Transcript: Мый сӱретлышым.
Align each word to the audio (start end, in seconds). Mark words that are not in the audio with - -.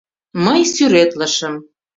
Мый 0.45 0.61
сӱретлышым. 0.73 1.55